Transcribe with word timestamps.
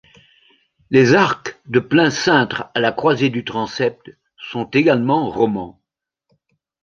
Les 0.89 1.13
arcs 1.13 1.61
de 1.67 1.79
plein 1.79 2.09
cintre 2.09 2.71
à 2.73 2.79
la 2.79 2.91
croisée 2.91 3.29
du 3.29 3.45
transept 3.45 4.17
sont 4.35 4.63
également 4.71 5.29
romans. 5.29 5.79